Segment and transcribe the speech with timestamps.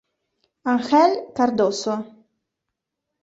[0.73, 1.93] Ángel Cardozo